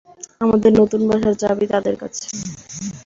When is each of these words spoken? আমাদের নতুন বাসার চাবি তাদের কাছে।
আমাদের 0.41 0.71
নতুন 0.79 1.01
বাসার 1.09 1.35
চাবি 1.41 1.65
তাদের 1.73 1.95
কাছে। 2.01 2.23